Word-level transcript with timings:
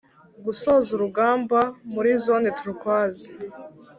gusoza 0.45 0.89
urugamba 0.95 1.59
muri 1.93 2.09
Zone 2.25 2.49
Turquoise. 2.57 3.27